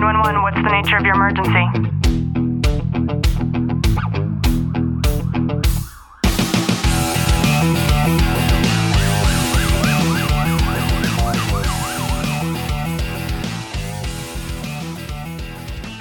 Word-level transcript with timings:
911, 0.00 0.42
what's 0.42 0.56
the 0.56 0.70
nature 0.70 0.96
of 0.96 1.04
your 1.04 1.14
emergency? 1.14 1.50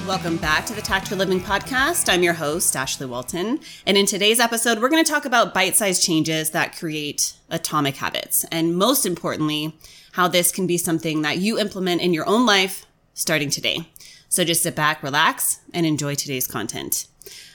Welcome 0.08 0.38
back 0.38 0.66
to 0.68 0.74
the 0.74 0.82
Tactical 0.82 1.18
Living 1.18 1.42
Podcast. 1.42 2.08
I'm 2.08 2.24
your 2.24 2.32
host, 2.36 2.78
Ashley 2.78 3.06
Walton. 3.06 3.60
And 3.86 3.98
in 3.98 4.06
today's 4.06 4.40
episode, 4.40 4.80
we're 4.80 4.88
going 4.88 5.04
to 5.04 5.12
talk 5.12 5.26
about 5.26 5.54
bite 5.54 5.76
sized 5.76 6.02
changes 6.02 6.52
that 6.52 6.78
create 6.78 7.34
atomic 7.50 7.98
habits. 7.98 8.46
And 8.46 8.78
most 8.78 9.06
importantly, 9.06 9.78
how 10.14 10.30
this 10.30 10.54
can 10.54 10.68
be 10.68 10.78
something 10.78 11.22
that 11.24 11.40
you 11.40 11.60
implement 11.60 12.00
in 12.00 12.14
your 12.14 12.26
own 12.26 12.46
life 12.46 12.86
starting 13.20 13.50
today. 13.50 13.86
So 14.30 14.44
just 14.44 14.62
sit 14.62 14.76
back, 14.76 15.02
relax, 15.02 15.60
and 15.74 15.88
enjoy 15.88 16.14
today's 16.14 16.46
content. 16.46 17.08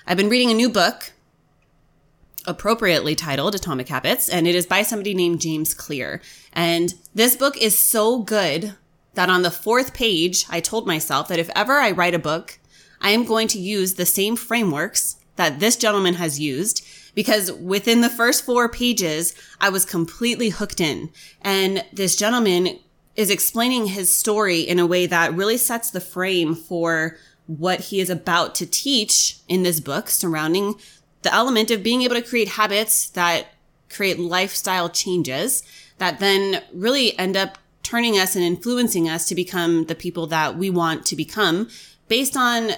I've 0.09 0.16
been 0.16 0.28
reading 0.28 0.51
a 0.51 0.55
new 0.55 0.69
book, 0.69 1.12
appropriately 2.46 3.15
titled 3.15 3.55
Atomic 3.55 3.88
Habits, 3.88 4.28
and 4.28 4.48
it 4.48 4.56
is 4.56 4.66
by 4.66 4.82
somebody 4.82 5.15
named 5.15 5.41
James 5.41 5.73
Clear. 5.73 6.20
And 6.52 6.95
this 7.15 7.37
book 7.37 7.56
is 7.56 7.79
so 7.79 8.18
good 8.18 8.74
that 9.15 9.30
on 9.30 9.42
the 9.42 9.52
fourth 9.52 9.95
page, 9.95 10.46
I 10.51 10.59
told 10.59 10.84
myself 10.84 11.29
that 11.29 11.38
if 11.38 11.48
ever 11.55 11.74
I 11.74 11.92
write 11.92 12.15
a 12.15 12.18
book, 12.18 12.59
I 13.01 13.10
am 13.10 13.24
going 13.24 13.46
to 13.48 13.60
use 13.60 13.95
the 13.95 14.04
same 14.04 14.34
frameworks 14.34 15.16
that 15.37 15.60
this 15.60 15.77
gentleman 15.77 16.15
has 16.15 16.41
used 16.41 16.84
because 17.15 17.52
within 17.52 18.01
the 18.01 18.10
first 18.10 18.45
four 18.45 18.68
pages, 18.68 19.34
I 19.60 19.68
was 19.68 19.84
completely 19.84 20.48
hooked 20.48 20.80
in. 20.80 21.10
And 21.41 21.84
this 21.93 22.16
gentleman 22.16 22.80
is 23.16 23.30
explaining 23.30 23.86
his 23.86 24.14
story 24.14 24.60
in 24.60 24.78
a 24.78 24.86
way 24.86 25.06
that 25.06 25.34
really 25.34 25.56
sets 25.56 25.91
the 25.91 26.00
frame 26.00 26.54
for 26.54 27.16
what 27.46 27.80
he 27.80 28.01
is 28.01 28.10
about 28.10 28.54
to 28.54 28.66
teach 28.66 29.38
in 29.48 29.62
this 29.62 29.80
book 29.80 30.09
surrounding 30.09 30.74
the 31.23 31.32
element 31.32 31.70
of 31.70 31.82
being 31.82 32.02
able 32.02 32.15
to 32.15 32.23
create 32.23 32.48
habits 32.48 33.09
that 33.10 33.46
create 33.90 34.18
lifestyle 34.18 34.88
changes 34.88 35.62
that 35.98 36.18
then 36.18 36.62
really 36.73 37.16
end 37.18 37.37
up 37.37 37.59
turning 37.82 38.18
us 38.18 38.35
and 38.35 38.45
influencing 38.45 39.09
us 39.09 39.29
to 39.29 39.35
become 39.35 39.85
the 39.85 39.95
people 39.95 40.26
that 40.26 40.57
we 40.57 40.70
want 40.70 41.07
to 41.07 41.15
become 41.15 41.68
based 42.09 42.37
on 42.37 42.70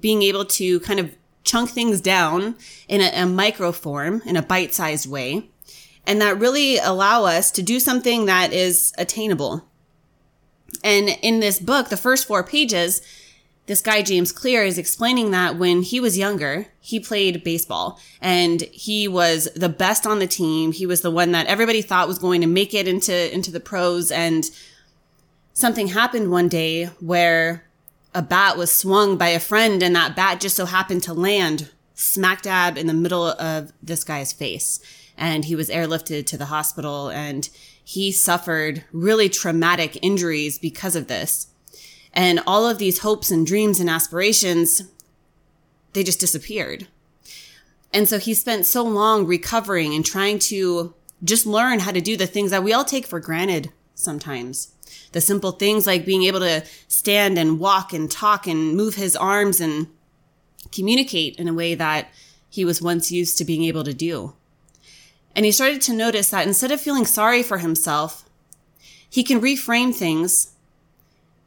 being 0.00 0.22
able 0.22 0.44
to 0.44 0.80
kind 0.80 1.00
of 1.00 1.14
chunk 1.44 1.70
things 1.70 2.00
down 2.00 2.54
in 2.88 3.00
a, 3.00 3.22
a 3.22 3.26
micro 3.26 3.72
form, 3.72 4.22
in 4.24 4.36
a 4.36 4.42
bite 4.42 4.74
sized 4.74 5.10
way, 5.10 5.48
and 6.08 6.22
that 6.22 6.40
really 6.40 6.78
allow 6.78 7.24
us 7.24 7.50
to 7.50 7.62
do 7.62 7.78
something 7.78 8.24
that 8.24 8.50
is 8.50 8.94
attainable. 8.96 9.68
And 10.82 11.10
in 11.20 11.40
this 11.40 11.60
book, 11.60 11.90
the 11.90 11.98
first 11.98 12.26
four 12.26 12.42
pages, 12.42 13.02
this 13.66 13.82
guy, 13.82 14.00
James 14.00 14.32
Clear, 14.32 14.62
is 14.62 14.78
explaining 14.78 15.32
that 15.32 15.58
when 15.58 15.82
he 15.82 16.00
was 16.00 16.16
younger, 16.16 16.68
he 16.80 16.98
played 16.98 17.44
baseball 17.44 18.00
and 18.22 18.62
he 18.62 19.06
was 19.06 19.50
the 19.54 19.68
best 19.68 20.06
on 20.06 20.18
the 20.18 20.26
team. 20.26 20.72
He 20.72 20.86
was 20.86 21.02
the 21.02 21.10
one 21.10 21.32
that 21.32 21.46
everybody 21.46 21.82
thought 21.82 22.08
was 22.08 22.18
going 22.18 22.40
to 22.40 22.46
make 22.46 22.72
it 22.72 22.88
into, 22.88 23.34
into 23.34 23.50
the 23.50 23.60
pros. 23.60 24.10
And 24.10 24.50
something 25.52 25.88
happened 25.88 26.30
one 26.30 26.48
day 26.48 26.86
where 27.00 27.64
a 28.14 28.22
bat 28.22 28.56
was 28.56 28.72
swung 28.72 29.18
by 29.18 29.28
a 29.28 29.40
friend 29.40 29.82
and 29.82 29.94
that 29.94 30.16
bat 30.16 30.40
just 30.40 30.56
so 30.56 30.64
happened 30.64 31.02
to 31.02 31.12
land 31.12 31.68
smack 31.92 32.40
dab 32.40 32.78
in 32.78 32.86
the 32.86 32.94
middle 32.94 33.26
of 33.26 33.74
this 33.82 34.04
guy's 34.04 34.32
face. 34.32 34.80
And 35.18 35.44
he 35.44 35.54
was 35.54 35.68
airlifted 35.68 36.24
to 36.26 36.38
the 36.38 36.46
hospital 36.46 37.10
and 37.10 37.50
he 37.84 38.12
suffered 38.12 38.84
really 38.92 39.28
traumatic 39.28 39.98
injuries 40.00 40.58
because 40.58 40.96
of 40.96 41.08
this. 41.08 41.48
And 42.12 42.40
all 42.46 42.66
of 42.66 42.78
these 42.78 43.00
hopes 43.00 43.30
and 43.30 43.46
dreams 43.46 43.80
and 43.80 43.90
aspirations, 43.90 44.82
they 45.92 46.02
just 46.02 46.20
disappeared. 46.20 46.86
And 47.92 48.08
so 48.08 48.18
he 48.18 48.34
spent 48.34 48.66
so 48.66 48.82
long 48.82 49.26
recovering 49.26 49.94
and 49.94 50.04
trying 50.04 50.38
to 50.40 50.94
just 51.24 51.46
learn 51.46 51.80
how 51.80 51.90
to 51.90 52.00
do 52.00 52.16
the 52.16 52.26
things 52.26 52.50
that 52.50 52.62
we 52.62 52.72
all 52.72 52.84
take 52.84 53.06
for 53.06 53.20
granted 53.20 53.72
sometimes. 53.94 54.72
The 55.12 55.20
simple 55.20 55.52
things 55.52 55.86
like 55.86 56.04
being 56.04 56.24
able 56.24 56.40
to 56.40 56.64
stand 56.86 57.38
and 57.38 57.58
walk 57.58 57.92
and 57.92 58.10
talk 58.10 58.46
and 58.46 58.76
move 58.76 58.94
his 58.94 59.16
arms 59.16 59.60
and 59.60 59.88
communicate 60.70 61.36
in 61.36 61.48
a 61.48 61.54
way 61.54 61.74
that 61.74 62.08
he 62.50 62.64
was 62.64 62.82
once 62.82 63.10
used 63.10 63.38
to 63.38 63.44
being 63.44 63.64
able 63.64 63.84
to 63.84 63.94
do. 63.94 64.34
And 65.38 65.44
he 65.44 65.52
started 65.52 65.80
to 65.82 65.92
notice 65.92 66.30
that 66.30 66.48
instead 66.48 66.72
of 66.72 66.80
feeling 66.80 67.06
sorry 67.06 67.44
for 67.44 67.58
himself, 67.58 68.28
he 69.08 69.22
can 69.22 69.40
reframe 69.40 69.94
things 69.94 70.56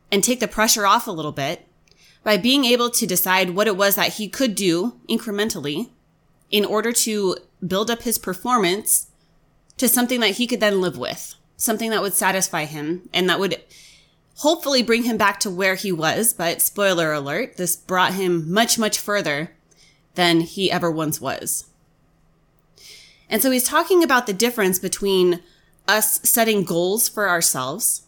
and 0.10 0.24
take 0.24 0.40
the 0.40 0.48
pressure 0.48 0.86
off 0.86 1.08
a 1.08 1.12
little 1.12 1.34
bit 1.34 1.68
by 2.24 2.38
being 2.38 2.64
able 2.64 2.90
to 2.90 3.06
decide 3.06 3.50
what 3.50 3.68
it 3.68 3.76
was 3.76 3.96
that 3.96 4.14
he 4.14 4.30
could 4.30 4.56
do 4.56 4.94
incrementally 5.10 5.90
in 6.50 6.64
order 6.64 6.94
to 6.94 7.36
build 7.68 7.92
up 7.92 8.04
his 8.04 8.18
performance 8.18 9.08
to 9.76 9.90
something 9.90 10.22
that 10.22 10.38
he 10.38 10.48
could 10.48 10.62
then 10.62 10.80
live 10.80 10.98
with, 10.98 11.36
something 11.58 11.90
that 11.90 12.02
would 12.02 12.14
satisfy 12.14 12.64
him 12.64 13.10
and 13.14 13.30
that 13.30 13.42
would 13.42 13.62
hopefully 14.36 14.82
bring 14.82 15.04
him 15.04 15.18
back 15.18 15.38
to 15.42 15.50
where 15.50 15.76
he 15.76 15.92
was. 15.92 16.32
But 16.32 16.62
spoiler 16.62 17.12
alert, 17.12 17.58
this 17.58 17.76
brought 17.76 18.14
him 18.14 18.54
much, 18.54 18.80
much 18.80 18.98
further 18.98 19.52
than 20.16 20.40
he 20.40 20.72
ever 20.72 20.90
once 20.90 21.20
was. 21.20 21.66
And 23.32 23.42
so 23.42 23.50
he's 23.50 23.64
talking 23.64 24.04
about 24.04 24.28
the 24.28 24.34
difference 24.34 24.78
between 24.78 25.42
us 25.88 26.20
setting 26.22 26.64
goals 26.64 27.10
for 27.10 27.28
ourselves 27.28 28.04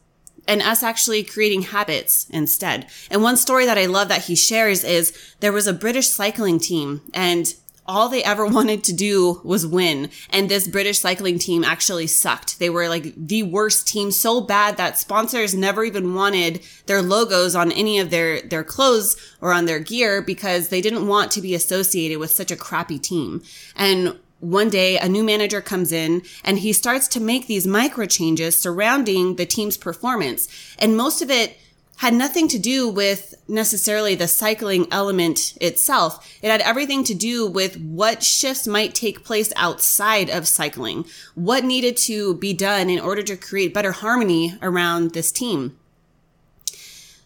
and 0.47 0.61
us 0.61 0.83
actually 0.83 1.23
creating 1.23 1.63
habits 1.63 2.27
instead. 2.29 2.87
And 3.09 3.23
one 3.23 3.37
story 3.37 3.65
that 3.65 3.77
I 3.77 3.85
love 3.85 4.09
that 4.09 4.25
he 4.25 4.35
shares 4.35 4.83
is 4.83 5.17
there 5.39 5.53
was 5.53 5.67
a 5.67 5.73
British 5.73 6.09
cycling 6.09 6.59
team 6.59 7.01
and 7.13 7.53
all 7.85 8.07
they 8.07 8.23
ever 8.23 8.45
wanted 8.47 8.83
to 8.83 8.93
do 8.93 9.41
was 9.43 9.65
win. 9.65 10.09
And 10.29 10.49
this 10.49 10.67
British 10.67 10.99
cycling 10.99 11.39
team 11.39 11.63
actually 11.63 12.07
sucked. 12.07 12.59
They 12.59 12.69
were 12.69 12.89
like 12.89 13.13
the 13.15 13.43
worst 13.43 13.87
team 13.87 14.11
so 14.11 14.41
bad 14.41 14.77
that 14.77 14.97
sponsors 14.97 15.55
never 15.55 15.83
even 15.83 16.13
wanted 16.13 16.61
their 16.85 17.01
logos 17.01 17.55
on 17.55 17.71
any 17.71 17.99
of 17.99 18.09
their, 18.09 18.41
their 18.41 18.63
clothes 18.63 19.15
or 19.41 19.53
on 19.53 19.65
their 19.65 19.79
gear 19.79 20.21
because 20.21 20.69
they 20.69 20.81
didn't 20.81 21.07
want 21.07 21.31
to 21.31 21.41
be 21.41 21.55
associated 21.55 22.19
with 22.19 22.31
such 22.31 22.51
a 22.51 22.57
crappy 22.57 22.99
team. 22.99 23.41
And 23.75 24.19
one 24.43 24.69
day 24.69 24.97
a 24.97 25.07
new 25.07 25.23
manager 25.23 25.61
comes 25.61 25.91
in 25.91 26.21
and 26.43 26.59
he 26.59 26.73
starts 26.73 27.07
to 27.07 27.21
make 27.21 27.47
these 27.47 27.65
micro 27.65 28.05
changes 28.05 28.55
surrounding 28.55 29.37
the 29.37 29.45
team's 29.45 29.77
performance. 29.77 30.47
And 30.77 30.97
most 30.97 31.21
of 31.21 31.31
it 31.31 31.57
had 31.97 32.13
nothing 32.13 32.47
to 32.49 32.59
do 32.59 32.89
with 32.89 33.35
necessarily 33.47 34.15
the 34.15 34.27
cycling 34.27 34.87
element 34.91 35.55
itself. 35.61 36.37
It 36.41 36.49
had 36.49 36.59
everything 36.61 37.03
to 37.05 37.13
do 37.13 37.47
with 37.47 37.79
what 37.79 38.23
shifts 38.23 38.67
might 38.67 38.93
take 38.93 39.23
place 39.23 39.53
outside 39.55 40.29
of 40.29 40.47
cycling, 40.47 41.05
what 41.35 41.63
needed 41.63 41.95
to 41.97 42.35
be 42.35 42.53
done 42.53 42.89
in 42.89 42.99
order 42.99 43.23
to 43.23 43.37
create 43.37 43.73
better 43.73 43.93
harmony 43.93 44.57
around 44.61 45.11
this 45.13 45.31
team. 45.31 45.77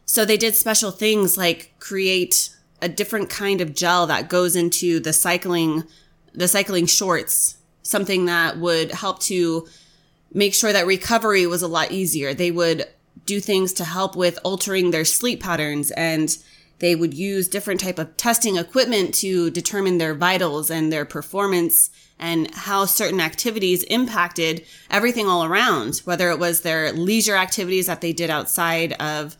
So 0.05 0.23
they 0.23 0.37
did 0.37 0.55
special 0.55 0.91
things 0.91 1.37
like 1.37 1.73
create 1.79 2.49
a 2.81 2.87
different 2.87 3.29
kind 3.29 3.61
of 3.61 3.73
gel 3.73 4.05
that 4.07 4.29
goes 4.29 4.55
into 4.55 4.99
the 4.99 5.13
cycling 5.13 5.83
the 6.33 6.47
cycling 6.47 6.85
shorts, 6.85 7.57
something 7.83 8.25
that 8.25 8.57
would 8.57 8.91
help 8.91 9.19
to 9.23 9.67
make 10.33 10.53
sure 10.53 10.73
that 10.73 10.85
recovery 10.85 11.47
was 11.47 11.61
a 11.61 11.67
lot 11.67 11.91
easier. 11.91 12.33
They 12.33 12.51
would 12.51 12.85
do 13.25 13.39
things 13.39 13.73
to 13.73 13.83
help 13.83 14.15
with 14.15 14.39
altering 14.43 14.91
their 14.91 15.05
sleep 15.05 15.41
patterns 15.41 15.91
and 15.91 16.37
they 16.79 16.95
would 16.95 17.13
use 17.13 17.47
different 17.47 17.79
type 17.79 17.97
of 17.97 18.15
testing 18.17 18.57
equipment 18.57 19.13
to 19.15 19.49
determine 19.49 19.97
their 19.97 20.13
vitals 20.13 20.69
and 20.69 20.93
their 20.93 21.05
performance 21.05 21.89
and 22.19 22.53
how 22.53 22.85
certain 22.85 23.19
activities 23.19 23.83
impacted 23.83 24.63
everything 24.89 25.27
all 25.27 25.43
around, 25.43 25.97
whether 26.05 26.29
it 26.29 26.39
was 26.39 26.61
their 26.61 26.91
leisure 26.91 27.35
activities 27.35 27.87
that 27.87 28.01
they 28.01 28.13
did 28.13 28.29
outside 28.29 28.93
of 28.93 29.35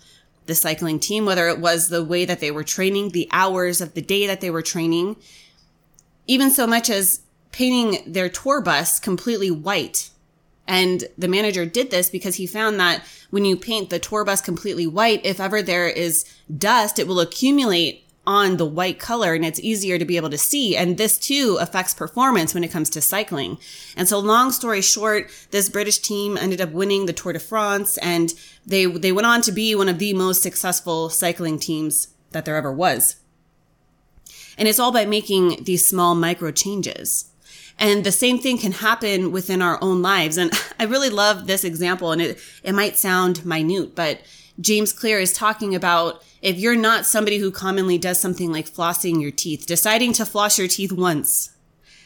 the 0.48 0.56
cycling 0.56 1.00
team, 1.00 1.26
whether 1.26 1.48
it 1.48 1.60
was 1.60 1.90
the 1.90 2.04
way 2.04 2.26
that 2.26 2.40
they 2.40 2.52
were 2.52 2.64
training, 2.64 3.10
the 3.10 3.28
hours 3.32 3.82
of 3.82 3.94
the 3.94 4.02
day 4.02 4.26
that 4.26 4.42
they 4.42 4.50
were 4.50 4.62
training, 4.62 5.16
even 6.28 6.52
so 6.52 6.68
much 6.68 6.90
as 6.90 7.22
painting 7.52 8.12
their 8.12 8.30
tour 8.30 8.62
bus 8.62 9.00
completely 9.00 9.50
white. 9.50 10.10
And 10.68 11.06
the 11.18 11.30
manager 11.30 11.66
did 11.66 11.92
this 11.92 12.10
because 12.10 12.36
he 12.36 12.46
found 12.46 12.80
that 12.80 13.04
when 13.30 13.46
you 13.46 13.56
paint 13.56 13.90
the 13.90 14.00
tour 14.00 14.26
bus 14.26 14.42
completely 14.42 14.86
white, 14.86 15.26
if 15.26 15.40
ever 15.40 15.62
there 15.62 15.88
is 15.88 16.26
dust, 16.56 17.00
it 17.00 17.08
will 17.08 17.22
accumulate 17.22 18.04
on 18.28 18.58
the 18.58 18.66
white 18.66 19.00
color 19.00 19.34
and 19.34 19.46
it's 19.46 19.62
easier 19.62 19.98
to 19.98 20.04
be 20.04 20.18
able 20.18 20.30
to 20.30 20.38
see. 20.38 20.76
And 20.76 20.98
this 20.98 21.18
too 21.18 21.58
affects 21.62 21.94
performance 21.94 22.54
when 22.54 22.66
it 22.66 22.72
comes 22.72 22.90
to 22.92 23.02
cycling. 23.02 23.58
And 23.96 24.10
so 24.10 24.20
long 24.20 24.52
story 24.52 24.82
short, 24.82 25.32
this 25.52 25.70
British 25.70 26.00
team 26.00 26.38
ended 26.38 26.60
up 26.60 26.72
winning 26.72 27.06
the 27.06 27.14
Tour 27.14 27.32
de 27.32 27.40
France 27.40 27.98
and 28.00 28.34
they, 28.66 28.86
they 28.86 29.14
went 29.14 29.26
on 29.28 29.42
to 29.44 29.54
be 29.54 29.74
one 29.74 29.88
of 29.88 29.98
the 29.98 30.14
most 30.14 30.44
successful 30.44 31.10
cycling 31.10 31.58
teams 31.58 32.10
that 32.32 32.44
there 32.44 32.58
ever 32.58 32.72
was. 32.72 33.16
And 34.58 34.68
it's 34.68 34.80
all 34.80 34.92
by 34.92 35.06
making 35.06 35.64
these 35.64 35.88
small 35.88 36.16
micro 36.16 36.52
changes. 36.52 37.32
And 37.80 38.04
the 38.04 38.12
same 38.12 38.40
thing 38.40 38.58
can 38.58 38.72
happen 38.72 39.32
within 39.32 39.62
our 39.62 39.78
own 39.82 40.02
lives. 40.02 40.38
And 40.38 40.52
I 40.80 40.86
really 40.86 41.10
love 41.10 41.48
this 41.48 41.64
example 41.64 42.12
and 42.12 42.22
it, 42.22 42.40
it 42.64 42.74
might 42.74 42.98
sound 42.98 43.46
minute, 43.46 43.96
but 43.96 44.22
James 44.60 44.92
Clear 44.92 45.20
is 45.20 45.34
talking 45.34 45.76
about 45.76 46.24
if 46.42 46.58
you're 46.58 46.76
not 46.76 47.06
somebody 47.06 47.38
who 47.38 47.52
commonly 47.52 47.98
does 47.98 48.20
something 48.20 48.52
like 48.52 48.70
flossing 48.70 49.22
your 49.22 49.32
teeth, 49.32 49.66
deciding 49.68 50.14
to 50.14 50.26
floss 50.26 50.58
your 50.58 50.68
teeth 50.68 50.92
once, 50.92 51.52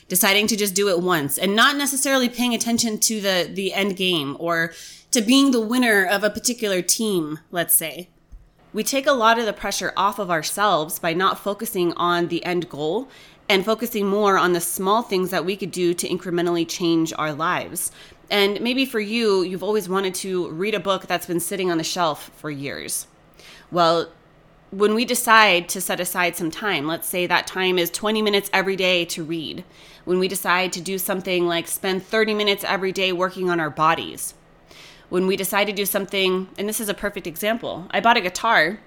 deciding 0.10 0.48
to 0.48 0.58
just 0.58 0.76
do 0.76 0.90
it 0.90 1.02
once 1.02 1.38
and 1.38 1.56
not 1.56 1.78
necessarily 1.78 2.28
paying 2.28 2.54
attention 2.54 3.00
to 3.00 3.22
the, 3.22 3.50
the 3.54 3.74
end 3.74 3.96
game 3.96 4.36
or 4.40 4.74
to 5.12 5.22
being 5.22 5.52
the 5.52 5.62
winner 5.62 6.06
of 6.06 6.24
a 6.24 6.30
particular 6.30 6.82
team, 6.82 7.40
let's 7.52 7.74
say. 7.74 8.10
We 8.74 8.84
take 8.84 9.06
a 9.06 9.12
lot 9.12 9.38
of 9.38 9.46
the 9.46 9.54
pressure 9.54 9.92
off 9.98 10.18
of 10.18 10.32
ourselves 10.32 10.98
by 10.98 11.14
not 11.14 11.38
focusing 11.38 11.92
on 11.94 12.30
the 12.30 12.44
end 12.46 12.70
goal 12.70 13.10
and 13.50 13.66
focusing 13.66 14.08
more 14.08 14.38
on 14.38 14.54
the 14.54 14.62
small 14.62 15.02
things 15.02 15.30
that 15.32 15.44
we 15.44 15.58
could 15.58 15.72
do 15.72 15.94
to 15.94 16.08
incrementally 16.08 16.66
change 16.66 17.12
our 17.18 17.34
lives. 17.34 17.92
And 18.30 18.62
maybe 18.62 18.86
for 18.86 19.02
you, 19.02 19.44
you've 19.44 19.64
always 19.64 19.90
wanted 19.90 20.16
to 20.16 20.50
read 20.52 20.74
a 20.74 20.80
book 20.80 21.08
that's 21.08 21.26
been 21.26 21.42
sitting 21.42 21.70
on 21.70 21.78
the 21.78 21.84
shelf 21.84 22.32
for 22.38 22.50
years. 22.50 23.08
Well, 23.72 24.10
when 24.70 24.96
we 24.96 25.04
decide 25.04 25.68
to 25.70 25.82
set 25.82 26.00
aside 26.00 26.38
some 26.38 26.50
time, 26.50 26.88
let's 26.88 27.10
say 27.10 27.28
that 27.28 27.46
time 27.46 27.78
is 27.78 27.90
20 27.90 28.22
minutes 28.22 28.50
every 28.54 28.78
day 28.78 29.04
to 29.04 29.22
read, 29.22 29.66
when 30.06 30.18
we 30.18 30.30
decide 30.30 30.72
to 30.74 30.82
do 30.82 30.98
something 30.98 31.46
like 31.46 31.68
spend 31.68 32.04
30 32.04 32.34
minutes 32.34 32.64
every 32.64 32.94
day 32.94 33.12
working 33.12 33.50
on 33.50 33.60
our 33.60 33.70
bodies, 33.70 34.34
when 35.12 35.28
we 35.28 35.36
decide 35.36 35.66
to 35.66 35.74
do 35.74 35.86
something, 35.86 36.48
and 36.58 36.70
this 36.70 36.80
is 36.80 36.88
a 36.88 36.94
perfect 36.94 37.28
example, 37.28 37.86
I 37.92 38.00
bought 38.00 38.16
a 38.16 38.22
guitar 38.22 38.80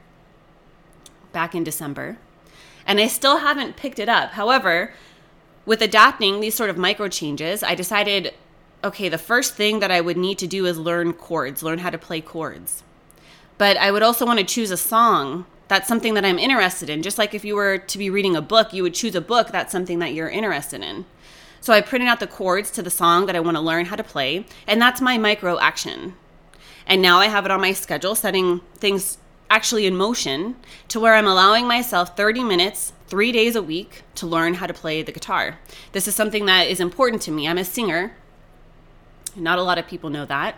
back 1.32 1.54
in 1.54 1.62
December 1.62 2.16
and 2.86 2.98
I 2.98 3.08
still 3.08 3.38
haven't 3.38 3.76
picked 3.76 3.98
it 3.98 4.08
up. 4.08 4.30
However, 4.30 4.94
with 5.66 5.82
adapting 5.82 6.40
these 6.40 6.54
sort 6.54 6.70
of 6.70 6.78
micro 6.78 7.08
changes, 7.08 7.62
I 7.62 7.74
decided 7.74 8.32
okay, 8.82 9.10
the 9.10 9.18
first 9.18 9.54
thing 9.54 9.80
that 9.80 9.90
I 9.90 10.00
would 10.00 10.16
need 10.16 10.38
to 10.38 10.46
do 10.46 10.64
is 10.64 10.78
learn 10.78 11.12
chords, 11.12 11.62
learn 11.62 11.78
how 11.78 11.90
to 11.90 11.98
play 11.98 12.22
chords. 12.22 12.82
But 13.58 13.76
I 13.76 13.90
would 13.90 14.02
also 14.02 14.24
want 14.24 14.38
to 14.38 14.46
choose 14.46 14.70
a 14.70 14.76
song 14.78 15.44
that's 15.68 15.88
something 15.88 16.14
that 16.14 16.24
I'm 16.24 16.38
interested 16.38 16.88
in. 16.88 17.02
Just 17.02 17.18
like 17.18 17.34
if 17.34 17.44
you 17.44 17.54
were 17.54 17.78
to 17.78 17.98
be 17.98 18.08
reading 18.08 18.34
a 18.34 18.42
book, 18.42 18.72
you 18.72 18.82
would 18.82 18.94
choose 18.94 19.14
a 19.14 19.20
book 19.20 19.48
that's 19.48 19.72
something 19.72 19.98
that 19.98 20.14
you're 20.14 20.28
interested 20.28 20.82
in. 20.82 21.04
So 21.64 21.72
I 21.72 21.80
printed 21.80 22.10
out 22.10 22.20
the 22.20 22.26
chords 22.26 22.70
to 22.72 22.82
the 22.82 22.90
song 22.90 23.24
that 23.24 23.34
I 23.34 23.40
want 23.40 23.56
to 23.56 23.60
learn 23.62 23.86
how 23.86 23.96
to 23.96 24.04
play, 24.04 24.44
and 24.66 24.82
that's 24.82 25.00
my 25.00 25.16
micro 25.16 25.58
action. 25.58 26.14
And 26.86 27.00
now 27.00 27.20
I 27.20 27.28
have 27.28 27.46
it 27.46 27.50
on 27.50 27.62
my 27.62 27.72
schedule, 27.72 28.14
setting 28.14 28.60
things 28.74 29.16
actually 29.48 29.86
in 29.86 29.96
motion 29.96 30.56
to 30.88 31.00
where 31.00 31.14
I'm 31.14 31.26
allowing 31.26 31.66
myself 31.66 32.18
30 32.18 32.44
minutes, 32.44 32.92
three 33.06 33.32
days 33.32 33.56
a 33.56 33.62
week 33.62 34.02
to 34.16 34.26
learn 34.26 34.52
how 34.52 34.66
to 34.66 34.74
play 34.74 35.00
the 35.00 35.10
guitar. 35.10 35.58
This 35.92 36.06
is 36.06 36.14
something 36.14 36.44
that 36.44 36.66
is 36.66 36.80
important 36.80 37.22
to 37.22 37.30
me. 37.30 37.48
I'm 37.48 37.56
a 37.56 37.64
singer. 37.64 38.14
Not 39.34 39.58
a 39.58 39.62
lot 39.62 39.78
of 39.78 39.86
people 39.86 40.10
know 40.10 40.26
that. 40.26 40.56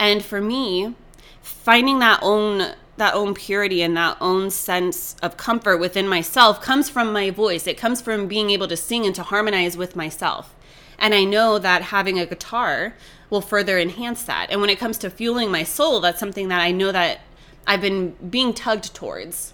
And 0.00 0.24
for 0.24 0.40
me, 0.40 0.96
finding 1.40 2.00
that 2.00 2.18
own 2.20 2.74
that 2.96 3.14
own 3.14 3.34
purity 3.34 3.82
and 3.82 3.96
that 3.96 4.16
own 4.20 4.50
sense 4.50 5.16
of 5.22 5.36
comfort 5.36 5.78
within 5.78 6.08
myself 6.08 6.60
comes 6.60 6.88
from 6.88 7.12
my 7.12 7.30
voice. 7.30 7.66
It 7.66 7.76
comes 7.76 8.00
from 8.00 8.28
being 8.28 8.50
able 8.50 8.68
to 8.68 8.76
sing 8.76 9.04
and 9.04 9.14
to 9.14 9.22
harmonize 9.22 9.76
with 9.76 9.96
myself. 9.96 10.54
And 10.98 11.14
I 11.14 11.24
know 11.24 11.58
that 11.58 11.82
having 11.82 12.18
a 12.18 12.26
guitar 12.26 12.94
will 13.28 13.40
further 13.40 13.78
enhance 13.78 14.22
that. 14.24 14.48
And 14.50 14.60
when 14.60 14.70
it 14.70 14.78
comes 14.78 14.98
to 14.98 15.10
fueling 15.10 15.50
my 15.50 15.62
soul, 15.62 16.00
that's 16.00 16.20
something 16.20 16.48
that 16.48 16.60
I 16.60 16.70
know 16.70 16.92
that 16.92 17.20
I've 17.66 17.80
been 17.80 18.12
being 18.30 18.54
tugged 18.54 18.94
towards. 18.94 19.52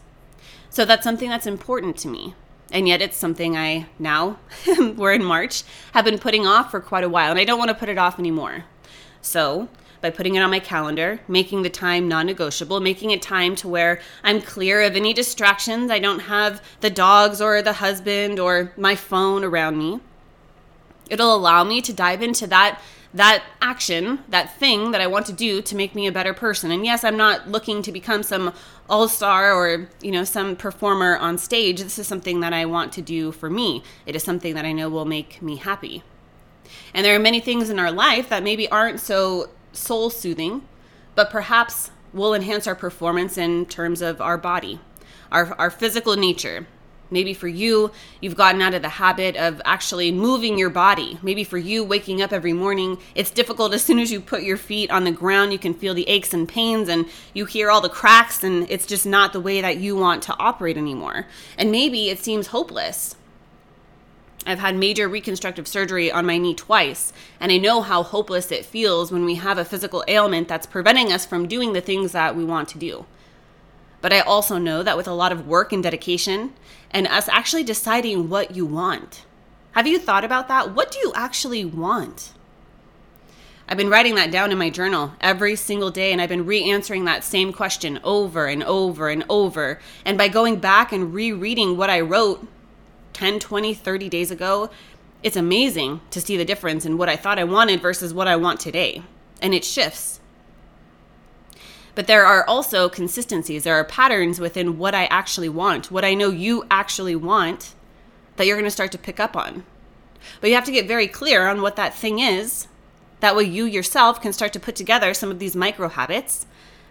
So 0.71 0.85
that's 0.85 1.05
something 1.05 1.29
that's 1.29 1.47
important 1.47 1.97
to 1.99 2.09
me. 2.09 2.35
And 2.71 2.89
yet 2.89 3.03
it's 3.03 3.17
something 3.17 3.57
I 3.57 3.87
now, 3.99 4.39
we're 4.97 5.13
in 5.13 5.25
March, 5.25 5.65
have 5.93 6.05
been 6.05 6.19
putting 6.19 6.47
off 6.47 6.71
for 6.71 6.81
quite 6.81 7.05
a 7.05 7.09
while. 7.09 7.31
And 7.31 7.41
I 7.41 7.45
don't 7.45 7.59
want 7.59 7.69
to 7.69 7.75
put 7.75 7.89
it 7.89 7.99
off 7.99 8.19
anymore. 8.19 8.65
So 9.21 9.69
by 10.03 10.11
putting 10.11 10.35
it 10.35 10.41
on 10.41 10.51
my 10.51 10.59
calendar, 10.61 11.21
making 11.29 11.63
the 11.63 11.71
time 11.71 12.09
non 12.09 12.27
negotiable, 12.27 12.81
making 12.81 13.13
it 13.13 13.23
time 13.23 13.57
to 13.57 13.69
where 13.69 14.01
I'm 14.23 14.43
clear 14.43 14.83
of 14.83 14.97
any 14.97 15.15
distractions. 15.15 15.91
I 15.91 16.01
don't 16.01 16.21
have 16.21 16.63
the 16.81 16.91
dogs 16.91 17.41
or 17.41 17.63
the 17.63 17.75
husband 17.75 18.39
or 18.39 18.73
my 18.77 18.97
phone 18.97 19.45
around 19.45 19.79
me. 19.79 20.01
It'll 21.09 21.35
allow 21.35 21.65
me 21.65 21.81
to 21.83 21.93
dive 21.93 22.21
into 22.21 22.47
that 22.49 22.81
that 23.15 23.45
action, 23.61 24.21
that 24.29 24.57
thing 24.59 24.91
that 24.93 25.01
I 25.01 25.07
want 25.07 25.27
to 25.27 25.33
do 25.33 25.61
to 25.61 25.77
make 25.77 25.95
me 25.95 26.07
a 26.07 26.13
better 26.13 26.33
person. 26.33 26.71
And 26.71 26.85
yes, 26.85 27.05
I'm 27.05 27.17
not 27.17 27.47
looking 27.47 27.83
to 27.83 27.93
become 27.93 28.23
some 28.23 28.55
all-star 28.89 29.53
or, 29.53 29.91
you 30.01 30.11
know, 30.11 30.25
some 30.25 30.57
performer 30.57 31.19
on 31.19 31.37
stage. 31.37 31.83
This 31.83 31.99
is 31.99 32.07
something 32.07 32.41
that 32.41 32.55
I 32.55 32.65
want 32.65 32.91
to 32.95 33.03
do 33.03 33.31
for 33.31 33.51
me. 33.51 33.83
It 34.07 34.17
is 34.17 34.23
something 34.23 34.55
that 34.55 34.65
I 34.65 34.73
know 34.73 34.89
will 34.89 35.05
make 35.05 35.43
me 35.43 35.57
happy. 35.57 36.03
And 36.95 37.05
there 37.05 37.15
are 37.15 37.19
many 37.19 37.41
things 37.41 37.69
in 37.69 37.79
our 37.79 37.93
life 37.93 38.31
that 38.31 38.43
maybe 38.43 38.67
aren't 38.69 38.99
so 38.99 39.51
soul-soothing, 39.73 40.63
but 41.15 41.31
perhaps 41.31 41.91
will 42.13 42.35
enhance 42.35 42.67
our 42.67 42.75
performance 42.75 43.39
in 43.39 43.67
terms 43.67 44.03
of 44.03 44.21
our 44.21 44.37
body, 44.39 44.81
our, 45.31 45.55
our 45.59 45.71
physical 45.71 46.17
nature, 46.17 46.67
Maybe 47.13 47.35
for 47.35 47.47
you, 47.47 47.93
you've 48.23 48.37
gotten 48.37 48.63
out 48.63 48.73
of 48.73 48.81
the 48.81 48.89
habit 48.89 49.37
of 49.37 49.61
actually 49.67 50.11
moving 50.11 50.59
your 50.59 50.71
body. 50.71 51.19
Maybe 51.23 51.45
for 51.45 51.59
you, 51.59 51.85
waking 51.85 52.23
up 52.23 52.33
every 52.33 52.55
morning, 52.55 52.99
it's 53.15 53.31
difficult 53.31 53.75
as 53.75 53.83
soon 53.83 53.99
as 53.99 54.11
you 54.11 54.19
put 54.19 54.43
your 54.43 54.57
feet 54.57 54.91
on 54.91 55.05
the 55.05 55.13
ground, 55.13 55.53
you 55.53 55.59
can 55.59 55.75
feel 55.75 55.93
the 55.93 56.09
aches 56.09 56.33
and 56.33 56.49
pains 56.49 56.89
and 56.89 57.05
you 57.35 57.45
hear 57.45 57.71
all 57.71 57.83
the 57.83 57.91
cracks, 57.91 58.43
and 58.43 58.69
it's 58.71 58.87
just 58.87 59.05
not 59.05 59.35
the 59.35 59.41
way 59.41 59.61
that 59.61 59.77
you 59.77 59.95
want 59.95 60.23
to 60.23 60.37
operate 60.39 60.79
anymore. 60.79 61.27
And 61.59 61.71
maybe 61.71 62.09
it 62.09 62.19
seems 62.19 62.47
hopeless. 62.49 63.15
I've 64.47 64.59
had 64.59 64.77
major 64.77 65.09
reconstructive 65.09 65.69
surgery 65.69 66.11
on 66.11 66.27
my 66.27 66.39
knee 66.39 66.55
twice, 66.55 67.13
and 67.39 67.53
I 67.53 67.59
know 67.59 67.81
how 67.81 68.03
hopeless 68.03 68.51
it 68.51 68.65
feels 68.65 69.13
when 69.13 69.25
we 69.25 69.37
have 69.37 69.59
a 69.59 69.65
physical 69.65 70.05
ailment 70.09 70.49
that's 70.49 70.67
preventing 70.67 71.13
us 71.13 71.25
from 71.25 71.47
doing 71.47 71.73
the 71.73 71.81
things 71.81 72.13
that 72.13 72.35
we 72.35 72.45
want 72.45 72.69
to 72.71 72.79
do. 72.79 73.07
But 74.01 74.13
I 74.13 74.21
also 74.21 74.59
know 74.59 74.83
that 74.83 74.97
with 74.97 75.07
a 75.07 75.13
lot 75.13 75.33
of 75.33 75.47
work 75.47 75.73
and 75.73 75.83
dedication 75.83 76.53
and 76.91 77.07
us 77.07 77.29
actually 77.29 77.63
deciding 77.63 78.29
what 78.29 78.55
you 78.57 78.67
want. 78.67 79.25
Have 79.73 79.87
you 79.87 79.99
thought 79.99 80.25
about 80.25 80.49
that? 80.49 80.75
What 80.75 80.91
do 80.91 80.99
you 80.99 81.13
actually 81.15 81.65
want? 81.65 82.33
I've 83.69 83.79
been 83.79 83.89
writing 83.89 84.17
that 84.17 84.31
down 84.31 84.51
in 84.51 84.59
my 84.59 84.69
journal 84.69 85.13
every 85.21 85.57
single 85.57 85.91
day, 85.91 86.13
and 86.13 86.21
I've 86.21 86.29
been 86.29 86.45
re 86.45 86.69
answering 86.69 87.05
that 87.05 87.25
same 87.25 87.53
question 87.53 88.01
over 88.05 88.47
and 88.47 88.63
over 88.65 89.09
and 89.09 89.25
over. 89.31 89.79
And 90.05 90.19
by 90.19 90.29
going 90.29 90.57
back 90.57 90.93
and 90.93 91.15
rereading 91.15 91.77
what 91.77 91.89
I 91.89 92.01
wrote 92.01 92.47
10, 93.13 93.39
20, 93.39 93.75
30 93.75 94.09
days 94.09 94.31
ago, 94.31 94.71
it's 95.23 95.37
amazing 95.37 96.01
to 96.11 96.21
see 96.21 96.37
the 96.37 96.45
difference 96.45 96.85
in 96.85 96.99
what 96.99 97.09
I 97.09 97.17
thought 97.17 97.39
I 97.39 97.45
wanted 97.45 97.81
versus 97.81 98.13
what 98.13 98.29
I 98.29 98.37
want 98.37 98.61
today. 98.61 99.03
And 99.41 99.55
it 99.55 99.65
shifts. 99.65 100.21
But 101.95 102.07
there 102.07 102.25
are 102.25 102.47
also 102.47 102.89
consistencies. 102.89 103.65
There 103.65 103.75
are 103.75 103.85
patterns 103.85 104.41
within 104.41 104.79
what 104.79 104.95
I 104.95 105.05
actually 105.07 105.49
want, 105.49 105.91
what 105.91 106.05
I 106.05 106.15
know 106.15 106.31
you 106.31 106.65
actually 106.71 107.15
want, 107.15 107.75
that 108.37 108.47
you're 108.47 108.57
going 108.57 108.65
to 108.65 108.71
start 108.71 108.93
to 108.93 108.99
pick 108.99 109.21
up 109.21 109.37
on. 109.37 109.65
But 110.41 110.51
you 110.51 110.57
have 110.57 110.65
to 110.65 110.73
get 110.73 110.89
very 110.89 111.07
clear 111.07 111.47
on 111.49 111.61
what 111.61 111.77
that 111.77 111.95
thing 111.95 112.19
is. 112.19 112.67
That 113.21 113.37
way, 113.37 113.45
you 113.45 113.65
yourself 113.65 114.21
can 114.21 114.33
start 114.33 114.53
to 114.55 114.61
put 114.61 114.75
together 114.75 115.15
some 115.15 115.31
of 115.31 115.39
these 115.39 115.55
micro 115.55 115.89
habits 115.89 116.47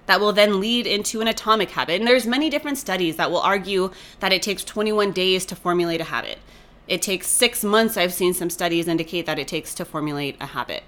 that 0.06 0.20
will 0.20 0.34
then 0.34 0.60
lead 0.60 0.88
into 0.88 1.22
an 1.22 1.28
atomic 1.28 1.72
habit. 1.72 2.00
And 2.00 2.08
there's 2.08 2.28
many 2.28 2.50
different 2.50 2.78
studies 2.78 3.16
that 3.18 3.32
will 3.32 3.40
argue 3.40 3.92
that 4.20 4.34
it 4.34 4.42
takes 4.42 4.64
21 4.64 5.12
days 5.12 5.46
to 5.46 5.56
formulate 5.56 6.02
a 6.02 6.06
habit. 6.06 6.40
It 6.88 7.02
takes 7.02 7.28
six 7.28 7.64
months, 7.64 7.98
I've 7.98 8.14
seen 8.14 8.34
some 8.34 8.50
studies 8.50 8.88
indicate 8.88 9.26
that 9.26 9.40
it 9.40 9.48
takes 9.48 9.74
to 9.76 9.86
formulate 9.86 10.36
a 10.42 10.48
habit. 10.48 10.84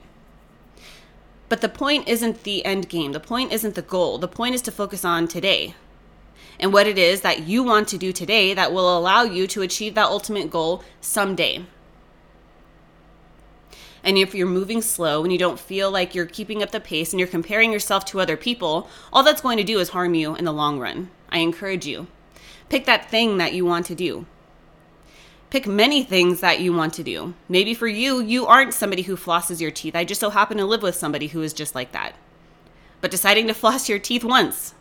But 1.48 1.62
the 1.62 1.70
point 1.70 2.08
isn't 2.08 2.43
the 2.43 2.65
end 2.65 2.89
game. 2.89 3.12
The 3.12 3.20
point 3.20 3.51
isn't 3.53 3.75
the 3.75 3.82
goal. 3.82 4.17
The 4.17 4.27
point 4.27 4.55
is 4.55 4.62
to 4.63 4.72
focus 4.72 5.05
on 5.05 5.27
today 5.27 5.75
and 6.60 6.74
what 6.74 6.88
it 6.88 6.98
is 6.98 7.22
that 7.22 7.48
you 7.48 7.63
want 7.63 7.88
to 7.89 7.98
do 7.98 8.12
today 8.12 8.53
that 8.53 8.74
will 8.74 8.98
allow 8.98 9.24
you 9.24 9.48
to 9.48 9.62
achieve 9.62 9.96
that 9.96 10.05
ultimate 10.05 10.50
goal 10.50 10.84
someday. 11.01 11.65
And 14.03 14.17
if 14.17 14.36
you're 14.36 14.48
moving 14.48 14.81
slow 14.81 15.24
and 15.24 15.31
you 15.31 15.39
don't 15.39 15.60
feel 15.60 15.89
like 15.89 16.13
you're 16.13 16.25
keeping 16.25 16.62
up 16.62 16.72
the 16.72 16.79
pace 16.79 17.13
and 17.13 17.19
you're 17.19 17.27
comparing 17.27 17.72
yourself 17.72 18.03
to 18.05 18.19
other 18.19 18.36
people, 18.36 18.89
all 19.13 19.24
that's 19.24 19.41
going 19.41 19.57
to 19.57 19.63
do 19.63 19.79
is 19.79 19.89
harm 19.89 20.13
you 20.13 20.36
in 20.36 20.45
the 20.45 20.51
long 20.51 20.79
run. 20.79 21.10
I 21.29 21.39
encourage 21.39 21.86
you. 21.86 22.07
Pick 22.67 22.86
that 22.86 23.10
thing 23.10 23.38
that 23.38 23.53
you 23.53 23.65
want 23.65 23.86
to 23.88 23.95
do. 23.95 24.25
Pick 25.50 25.67
many 25.67 26.03
things 26.03 26.39
that 26.41 26.60
you 26.60 26.74
want 26.74 26.93
to 26.95 27.03
do. 27.03 27.33
Maybe 27.48 27.74
for 27.74 27.88
you, 27.88 28.19
you 28.19 28.45
aren't 28.45 28.74
somebody 28.74 29.03
who 29.03 29.15
flosses 29.15 29.62
your 29.62 29.72
teeth. 29.72 29.95
I 29.95 30.03
just 30.03 30.19
so 30.19 30.31
happen 30.31 30.57
to 30.57 30.65
live 30.65 30.81
with 30.81 30.95
somebody 30.95 31.27
who 31.27 31.41
is 31.41 31.53
just 31.53 31.75
like 31.75 31.91
that. 31.91 32.15
But 33.00 33.12
deciding 33.12 33.48
to 33.48 33.53
floss 33.53 33.88
your 33.88 34.00
teeth 34.00 34.24
once. 34.24 34.74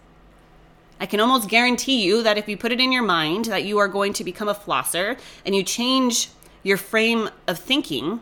I 0.99 1.07
can 1.07 1.21
almost 1.21 1.49
guarantee 1.49 2.03
you 2.03 2.23
that 2.23 2.39
if 2.39 2.49
you 2.49 2.57
put 2.57 2.73
it 2.73 2.81
in 2.81 2.93
your 2.93 3.03
mind 3.03 3.47
that 3.47 3.65
you 3.65 3.79
are 3.79 3.89
going 3.89 4.13
to 4.15 4.25
become 4.25 4.49
a 4.49 4.55
flosser 4.55 5.19
and 5.45 5.55
you 5.55 5.63
change 5.63 6.29
your 6.63 6.77
frame 6.77 7.29
of 7.47 7.59
thinking, 7.59 8.21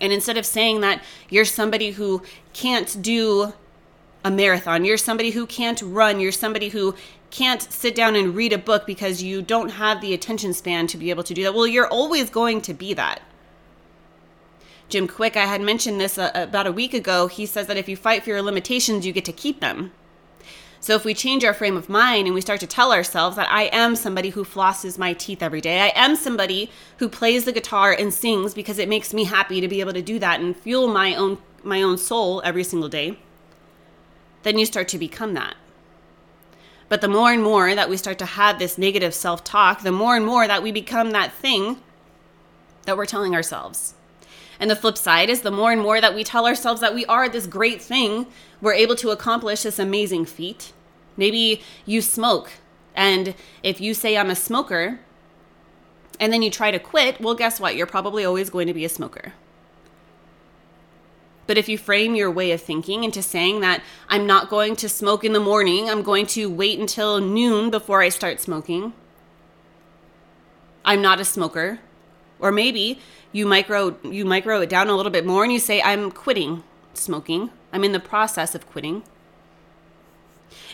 and 0.00 0.12
instead 0.12 0.36
of 0.36 0.46
saying 0.46 0.80
that 0.80 1.02
you're 1.28 1.44
somebody 1.44 1.92
who 1.92 2.22
can't 2.52 3.00
do 3.02 3.52
a 4.24 4.30
marathon, 4.30 4.84
you're 4.84 4.96
somebody 4.96 5.30
who 5.30 5.46
can't 5.46 5.82
run, 5.82 6.20
you're 6.20 6.32
somebody 6.32 6.70
who 6.70 6.94
can't 7.30 7.62
sit 7.62 7.94
down 7.94 8.14
and 8.14 8.34
read 8.34 8.52
a 8.52 8.58
book 8.58 8.86
because 8.86 9.22
you 9.22 9.42
don't 9.42 9.70
have 9.70 10.00
the 10.00 10.12
attention 10.12 10.52
span 10.52 10.86
to 10.86 10.96
be 10.96 11.10
able 11.10 11.22
to 11.24 11.34
do 11.34 11.42
that. 11.42 11.54
Well, 11.54 11.66
you're 11.66 11.88
always 11.88 12.30
going 12.30 12.60
to 12.62 12.74
be 12.74 12.94
that. 12.94 13.22
Jim 14.88 15.08
Kwik, 15.08 15.36
I 15.36 15.46
had 15.46 15.62
mentioned 15.62 15.98
this 15.98 16.18
uh, 16.18 16.30
about 16.34 16.66
a 16.66 16.72
week 16.72 16.92
ago. 16.92 17.26
He 17.26 17.46
says 17.46 17.66
that 17.66 17.78
if 17.78 17.88
you 17.88 17.96
fight 17.96 18.22
for 18.22 18.30
your 18.30 18.42
limitations, 18.42 19.06
you 19.06 19.12
get 19.12 19.24
to 19.24 19.32
keep 19.32 19.60
them. 19.60 19.92
So 20.82 20.96
if 20.96 21.04
we 21.04 21.14
change 21.14 21.44
our 21.44 21.54
frame 21.54 21.76
of 21.76 21.88
mind 21.88 22.26
and 22.26 22.34
we 22.34 22.40
start 22.40 22.58
to 22.58 22.66
tell 22.66 22.92
ourselves 22.92 23.36
that 23.36 23.48
I 23.48 23.64
am 23.66 23.94
somebody 23.94 24.30
who 24.30 24.44
flosses 24.44 24.98
my 24.98 25.12
teeth 25.12 25.40
every 25.40 25.60
day, 25.60 25.80
I 25.80 25.92
am 25.94 26.16
somebody 26.16 26.72
who 26.98 27.08
plays 27.08 27.44
the 27.44 27.52
guitar 27.52 27.94
and 27.96 28.12
sings 28.12 28.52
because 28.52 28.80
it 28.80 28.88
makes 28.88 29.14
me 29.14 29.22
happy 29.22 29.60
to 29.60 29.68
be 29.68 29.78
able 29.78 29.92
to 29.92 30.02
do 30.02 30.18
that 30.18 30.40
and 30.40 30.56
fuel 30.56 30.88
my 30.88 31.14
own 31.14 31.38
my 31.62 31.80
own 31.80 31.96
soul 31.96 32.42
every 32.44 32.64
single 32.64 32.88
day, 32.88 33.16
then 34.42 34.58
you 34.58 34.66
start 34.66 34.88
to 34.88 34.98
become 34.98 35.34
that. 35.34 35.54
But 36.88 37.00
the 37.00 37.06
more 37.06 37.30
and 37.30 37.44
more 37.44 37.76
that 37.76 37.88
we 37.88 37.96
start 37.96 38.18
to 38.18 38.26
have 38.26 38.58
this 38.58 38.76
negative 38.76 39.14
self-talk, 39.14 39.82
the 39.82 39.92
more 39.92 40.16
and 40.16 40.26
more 40.26 40.48
that 40.48 40.64
we 40.64 40.72
become 40.72 41.12
that 41.12 41.32
thing 41.32 41.76
that 42.86 42.96
we're 42.96 43.06
telling 43.06 43.36
ourselves. 43.36 43.94
And 44.62 44.70
the 44.70 44.76
flip 44.76 44.96
side 44.96 45.28
is 45.28 45.40
the 45.40 45.50
more 45.50 45.72
and 45.72 45.82
more 45.82 46.00
that 46.00 46.14
we 46.14 46.22
tell 46.22 46.46
ourselves 46.46 46.80
that 46.82 46.94
we 46.94 47.04
are 47.06 47.28
this 47.28 47.48
great 47.48 47.82
thing, 47.82 48.28
we're 48.60 48.74
able 48.74 48.94
to 48.94 49.10
accomplish 49.10 49.64
this 49.64 49.80
amazing 49.80 50.24
feat. 50.24 50.72
Maybe 51.16 51.62
you 51.84 52.00
smoke, 52.00 52.52
and 52.94 53.34
if 53.64 53.80
you 53.80 53.92
say, 53.92 54.16
I'm 54.16 54.30
a 54.30 54.36
smoker, 54.36 55.00
and 56.20 56.32
then 56.32 56.42
you 56.42 56.50
try 56.50 56.70
to 56.70 56.78
quit, 56.78 57.20
well, 57.20 57.34
guess 57.34 57.58
what? 57.58 57.74
You're 57.74 57.88
probably 57.88 58.24
always 58.24 58.50
going 58.50 58.68
to 58.68 58.72
be 58.72 58.84
a 58.84 58.88
smoker. 58.88 59.32
But 61.48 61.58
if 61.58 61.68
you 61.68 61.76
frame 61.76 62.14
your 62.14 62.30
way 62.30 62.52
of 62.52 62.62
thinking 62.62 63.02
into 63.02 63.20
saying 63.20 63.62
that 63.62 63.82
I'm 64.08 64.28
not 64.28 64.48
going 64.48 64.76
to 64.76 64.88
smoke 64.88 65.24
in 65.24 65.32
the 65.32 65.40
morning, 65.40 65.90
I'm 65.90 66.02
going 66.02 66.26
to 66.26 66.48
wait 66.48 66.78
until 66.78 67.20
noon 67.20 67.68
before 67.68 68.00
I 68.00 68.10
start 68.10 68.40
smoking, 68.40 68.92
I'm 70.84 71.02
not 71.02 71.18
a 71.18 71.24
smoker. 71.24 71.80
Or 72.42 72.52
maybe 72.52 72.98
you 73.30 73.46
micro 73.46 73.96
you 74.02 74.26
micro 74.26 74.60
it 74.60 74.68
down 74.68 74.88
a 74.88 74.96
little 74.96 75.12
bit 75.12 75.24
more 75.24 75.44
and 75.44 75.52
you 75.52 75.58
say 75.58 75.80
I'm 75.80 76.10
quitting 76.10 76.62
smoking. 76.92 77.50
I'm 77.72 77.84
in 77.84 77.92
the 77.92 78.00
process 78.00 78.54
of 78.54 78.68
quitting. 78.68 79.02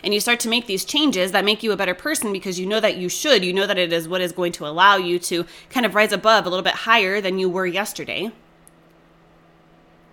And 0.03 0.13
you 0.13 0.19
start 0.19 0.39
to 0.41 0.49
make 0.49 0.67
these 0.67 0.83
changes 0.83 1.31
that 1.31 1.45
make 1.45 1.63
you 1.63 1.71
a 1.71 1.77
better 1.77 1.93
person 1.93 2.33
because 2.33 2.59
you 2.59 2.65
know 2.65 2.79
that 2.79 2.97
you 2.97 3.07
should. 3.07 3.45
You 3.45 3.53
know 3.53 3.67
that 3.67 3.77
it 3.77 3.93
is 3.93 4.07
what 4.07 4.21
is 4.21 4.31
going 4.31 4.51
to 4.53 4.67
allow 4.67 4.97
you 4.97 5.19
to 5.19 5.45
kind 5.69 5.85
of 5.85 5.95
rise 5.95 6.11
above 6.11 6.45
a 6.45 6.49
little 6.49 6.63
bit 6.63 6.73
higher 6.73 7.21
than 7.21 7.39
you 7.39 7.49
were 7.49 7.65
yesterday. 7.65 8.31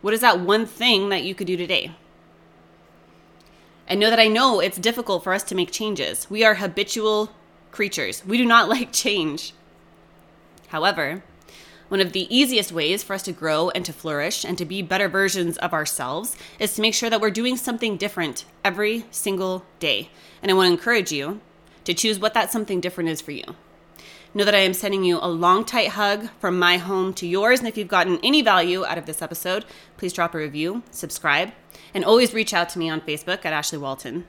What 0.02 0.14
is 0.14 0.20
that 0.20 0.40
one 0.40 0.66
thing 0.66 1.08
that 1.08 1.24
you 1.24 1.34
could 1.34 1.46
do 1.46 1.56
today? 1.56 1.92
And 3.88 3.98
know 3.98 4.10
that 4.10 4.20
I 4.20 4.28
know 4.28 4.60
it's 4.60 4.78
difficult 4.78 5.24
for 5.24 5.32
us 5.32 5.42
to 5.44 5.54
make 5.54 5.70
changes. 5.70 6.28
We 6.28 6.44
are 6.44 6.54
habitual 6.54 7.30
creatures, 7.70 8.24
we 8.24 8.38
do 8.38 8.44
not 8.44 8.68
like 8.76 8.92
change. 8.92 9.52
However, 10.68 11.22
one 11.88 12.00
of 12.00 12.12
the 12.12 12.34
easiest 12.34 12.72
ways 12.72 13.02
for 13.02 13.14
us 13.14 13.22
to 13.22 13.32
grow 13.32 13.70
and 13.70 13.84
to 13.84 13.92
flourish 13.92 14.44
and 14.44 14.58
to 14.58 14.64
be 14.64 14.82
better 14.82 15.08
versions 15.08 15.56
of 15.58 15.72
ourselves 15.72 16.36
is 16.58 16.74
to 16.74 16.82
make 16.82 16.94
sure 16.94 17.08
that 17.10 17.20
we're 17.20 17.30
doing 17.30 17.56
something 17.56 17.96
different 17.96 18.44
every 18.64 19.04
single 19.10 19.64
day. 19.78 20.10
And 20.42 20.50
I 20.50 20.54
want 20.54 20.68
to 20.68 20.72
encourage 20.72 21.12
you 21.12 21.40
to 21.84 21.94
choose 21.94 22.18
what 22.18 22.34
that 22.34 22.50
something 22.50 22.80
different 22.80 23.10
is 23.10 23.20
for 23.20 23.32
you. 23.32 23.44
Know 24.34 24.44
that 24.44 24.54
I 24.54 24.58
am 24.58 24.74
sending 24.74 25.04
you 25.04 25.18
a 25.22 25.30
long, 25.30 25.64
tight 25.64 25.90
hug 25.90 26.28
from 26.40 26.58
my 26.58 26.76
home 26.76 27.14
to 27.14 27.26
yours. 27.26 27.60
And 27.60 27.68
if 27.68 27.78
you've 27.78 27.88
gotten 27.88 28.18
any 28.22 28.42
value 28.42 28.84
out 28.84 28.98
of 28.98 29.06
this 29.06 29.22
episode, 29.22 29.64
please 29.96 30.12
drop 30.12 30.34
a 30.34 30.38
review, 30.38 30.82
subscribe, 30.90 31.52
and 31.94 32.04
always 32.04 32.34
reach 32.34 32.52
out 32.52 32.68
to 32.70 32.78
me 32.78 32.90
on 32.90 33.00
Facebook 33.00 33.44
at 33.46 33.54
Ashley 33.54 33.78
Walton. 33.78 34.26